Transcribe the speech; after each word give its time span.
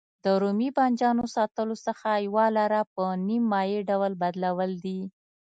د 0.23 0.25
رومي 0.41 0.69
بانجانو 0.77 1.23
ساتلو 1.35 1.75
څخه 1.85 2.09
یوه 2.27 2.45
لاره 2.57 2.81
په 2.93 3.03
نیم 3.27 3.43
مایع 3.51 3.79
ډول 3.89 4.11
بدلول 4.21 4.71
دي. 4.83 4.99